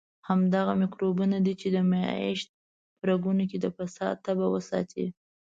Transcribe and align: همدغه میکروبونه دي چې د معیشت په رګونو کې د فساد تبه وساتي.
همدغه 0.27 0.73
میکروبونه 0.81 1.37
دي 1.45 1.53
چې 1.61 1.67
د 1.75 1.77
معیشت 1.91 2.49
په 2.97 3.03
رګونو 3.09 3.43
کې 3.49 3.57
د 3.63 3.67
فساد 3.77 4.15
تبه 4.25 4.45
وساتي. 4.55 5.05